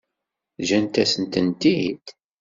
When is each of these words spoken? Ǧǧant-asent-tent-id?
Ǧǧant-asent-tent-id? 0.61 2.05